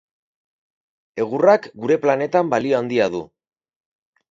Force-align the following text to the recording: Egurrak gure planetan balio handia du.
Egurrak 1.25 1.69
gure 1.85 1.99
planetan 2.07 2.51
balio 2.57 2.81
handia 2.81 3.09
du. 3.19 3.23